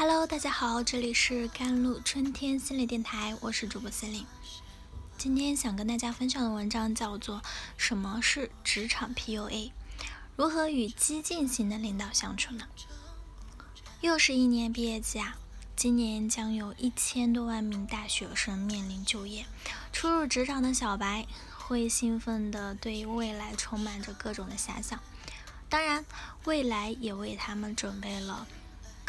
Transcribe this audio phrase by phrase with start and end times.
[0.00, 4.24] Hello，大家好，这里是甘露春天心理电台，我是主播心灵。
[5.18, 7.36] 今天想跟大家分享的文章叫做
[7.76, 9.72] 《什么是职场 PUA？
[10.36, 12.64] 如何与激进型的领导相处呢？》
[14.00, 15.36] 又是一年毕业季啊，
[15.76, 19.44] 今年将有一千多万名大学生面临就业，
[19.92, 21.26] 初入职场的小白
[21.58, 24.98] 会兴奋的对未来充满着各种的遐想，
[25.68, 26.06] 当然，
[26.44, 28.46] 未来也为他们准备了。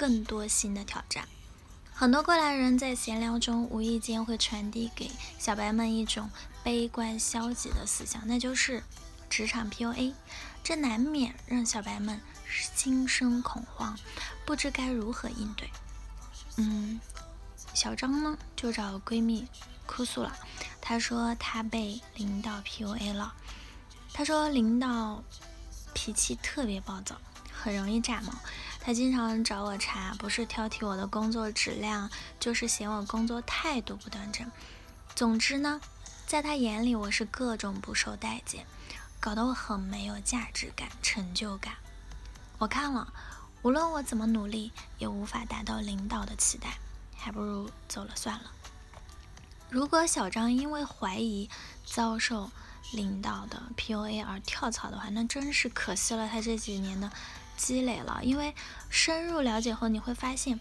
[0.02, 1.28] 更多新的挑战，
[1.94, 6.28] 很多过来人在闲聊中无意间会传递给小白们一种
[6.64, 8.82] 悲观消极的思想，那就是
[9.30, 10.16] 职场 PUA，
[10.64, 12.20] 这难免让小白们
[12.50, 13.96] 心生恐慌，
[14.44, 15.70] 不知该如何应对。
[16.56, 17.00] 嗯，
[17.76, 19.48] 小张呢就找闺蜜
[19.86, 20.36] 哭诉了，
[20.82, 23.36] 她说她被领导 PUA 了，
[24.12, 25.24] 她说领导
[25.94, 27.16] 脾气特别暴躁，
[27.54, 28.34] 很容易炸毛。
[28.84, 34.50] 他经常找我茬，不是挑剔我的工作质量，就是嫌我工作态度不端正。
[35.16, 35.80] 总之呢，
[36.26, 38.66] 在他眼里我是各种不受待见，
[39.20, 41.76] 搞得我很没有价值感、成就感。
[42.58, 43.14] 我看了，
[43.62, 46.80] 无论我怎么努力，也无法达到领导的期待，
[47.16, 48.52] 还不如走了算了。
[49.70, 51.50] 如果小张因为怀疑
[51.86, 52.50] 遭受
[52.94, 57.12] 领导的 PUA 而跳槽的话，那真是可惜了他这几年的。
[57.62, 58.56] 积累了，因为
[58.90, 60.60] 深入了解后，你会发现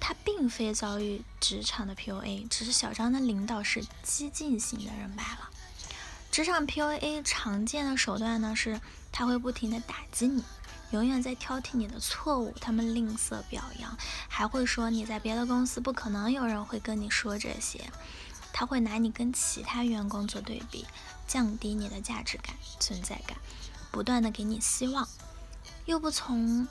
[0.00, 5.50] 他并非遭遇职场的 PUA，只是小张的领导是激进型的人罢了。
[6.32, 8.80] 职场 PUA 常见的手段呢，是
[9.12, 10.42] 他会不停的打击你，
[10.90, 13.96] 永远在挑剔你的错误，他们吝啬表扬，
[14.28, 17.88] 还会说你在别的公司不可能有人会跟你说这些，
[18.52, 20.86] 他会拿你跟其他员工做对比，
[21.28, 23.38] 降低你的价值感、存在感，
[23.92, 25.06] 不断的给你希望。
[25.84, 26.66] 又不从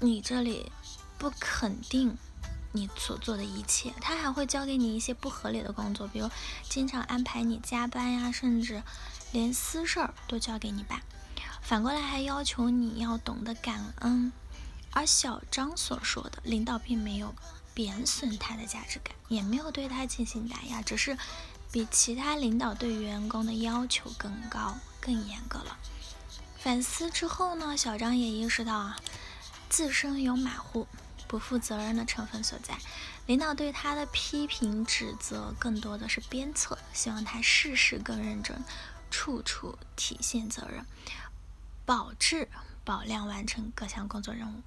[0.00, 0.70] 你这里
[1.18, 2.16] 不肯定
[2.72, 6.30] 你所做的一切，他还会交给你一些不合理的工作，比如
[6.68, 8.82] 经常安排你加班呀，甚至
[9.32, 11.02] 连私事儿都交给你办。
[11.60, 14.32] 反过来还要求你要懂得感恩。
[14.94, 17.34] 而小张所说的领导并没有
[17.72, 21.16] 贬损他的价值感，也没有对他进行打压，只是
[21.70, 25.78] 比其他领导对员工的要求更高、更严格了。
[26.62, 28.96] 反思之后呢，小张也意识到啊，
[29.68, 30.86] 自身有马虎、
[31.26, 32.78] 不负责任的成分所在。
[33.26, 38.62] 领导对他的批评指责，更多的是鞭策，希望他事事更认真，
[39.10, 40.86] 处处体现责任，
[41.84, 42.48] 保质
[42.84, 44.62] 保量完成各项工作任务。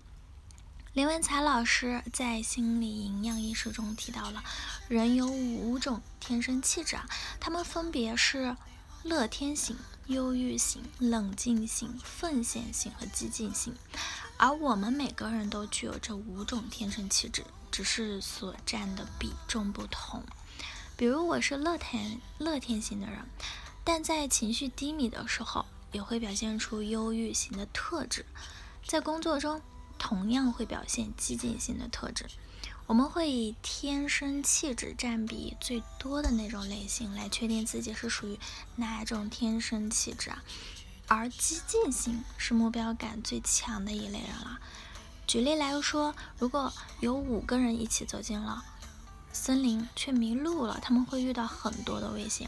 [0.91, 4.43] 林文才老师在《心理营养》一书中提到了，
[4.89, 7.05] 人有五种天生气质啊，
[7.39, 8.57] 他们分别是
[9.05, 9.77] 乐天型。
[10.07, 13.73] 忧郁型、冷静型、奉献型和激进型，
[14.37, 20.21] 而我们每个人都具有这五种天生气质，只是所占的比重不同。
[20.95, 23.25] 比如我是乐天乐天型的人，
[23.83, 28.21] 但在情绪低迷的时候，也会表现出忧郁型的特质；
[28.85, 29.59] 在工作中，
[29.97, 32.27] 同样会表现激进型的特质。
[32.87, 38.39] 我们会以天生气质占比最多的那种类型来确定自己是属于
[38.75, 40.43] 哪种天生气质啊，
[41.07, 44.59] 而激进型是目标感最强的一类人了。
[45.25, 48.63] 举例来说，如果有五个人一起走进了
[49.33, 52.47] 森林却迷路了，他们会遇到很多的危险，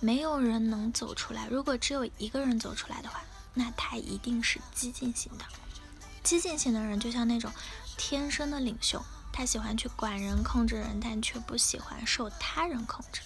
[0.00, 1.48] 没有人能走出来。
[1.48, 3.22] 如果只有一个人走出来的话，
[3.54, 5.46] 那他一定是激进型的。
[6.22, 7.50] 激进型的人就像那种
[7.96, 9.02] 天生的领袖。
[9.38, 13.20] 他喜欢去管人、控制人，但却不喜欢受他人控制。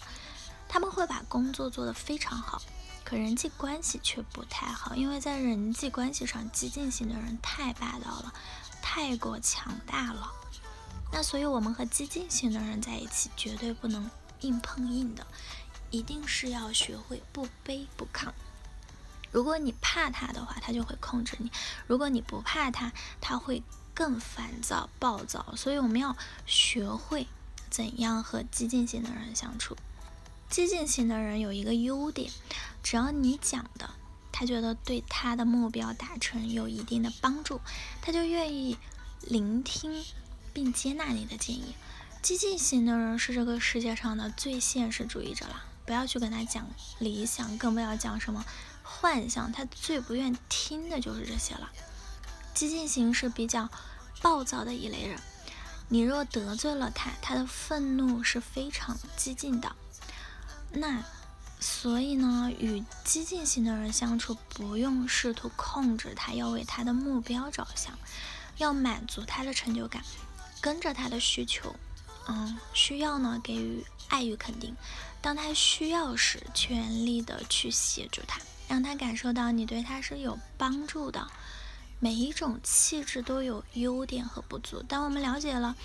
[0.68, 2.60] 他们会把工作做得非常好，
[3.02, 8.34] 可人际关系却不太好，因为在人际关系上，激进型的人太霸道了，
[8.82, 10.30] 太过强大了。
[11.10, 15.26] 那所以，我们和激进型的人在一起，绝对不能硬碰硬的，
[15.90, 18.28] 一定是要学会不卑不亢。
[19.30, 21.48] 如果你怕他的话，他就会控制你；
[21.86, 23.62] 如果你不怕他，他会。
[23.94, 26.16] 更烦躁、暴躁，所以我们要
[26.46, 27.26] 学会
[27.70, 29.76] 怎样和激进型的人相处。
[30.48, 32.30] 激进型的人有一个优点，
[32.82, 33.90] 只要你讲的，
[34.30, 37.60] 他觉得对他的目标达成有一定的帮助，
[38.00, 38.76] 他就愿意
[39.22, 40.04] 聆听
[40.52, 41.74] 并接纳你的建议。
[42.20, 46.68] 激进型的人是这个世界上的最现实主义者了，不要去跟他讲
[46.98, 48.44] 理想，更不要讲什么
[48.82, 51.72] 幻想，他最不愿听的就是这些了。
[52.54, 53.68] 激进型是比较
[54.20, 55.18] 暴躁的一类人，
[55.88, 59.74] 你若得罪了他，他的愤怒是非常激进的。
[60.72, 61.02] 那
[61.60, 67.98] 所以呢，与激进型的人相处，不用试图控制他，要为他的目标着想，
[68.56, 70.02] 要满足他的成就感，
[70.60, 71.74] 跟着他的需求，
[72.26, 74.76] 嗯，需要呢给予爱与肯定。
[75.20, 81.28] 当他需要时，全力的去协助他，让他感受到你对他是有帮助的。
[82.04, 84.82] 每一种气质都有优点和不足。
[84.82, 85.76] 当我们了解了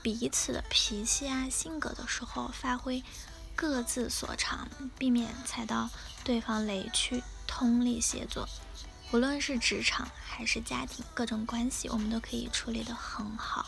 [0.00, 3.04] 彼此的脾气啊、性格的时候，发挥
[3.54, 4.66] 各自所长，
[4.96, 5.90] 避免踩到
[6.24, 8.48] 对方雷区，通力协作。
[9.12, 13.66] 无论是职场还是家庭，各种关系我们都可以处理得很好。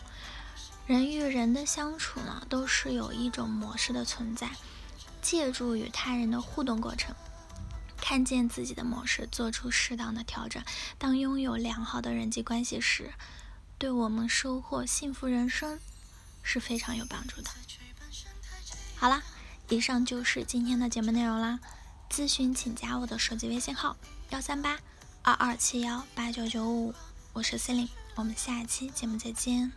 [0.87, 4.49] 人与人的相处呢，都是有一种模式的存在。
[5.21, 7.15] 借助与他人的互动过程，
[8.11, 10.61] 看见自己的模式，做出适当的调整。
[10.99, 13.15] 当拥有良好的人际关系时，
[13.79, 15.79] 对我们收获幸福人生
[16.43, 17.49] 是非常有帮助的。
[18.97, 19.23] 好啦，
[19.69, 21.61] 以上就是今天的节目内容啦。
[22.11, 23.97] 咨询请加我的手机微信号：
[24.31, 24.77] 幺三八
[25.23, 26.93] 二二七幺八九九五，
[27.33, 29.71] 我是 C e l i n e 我们下一期节目再见。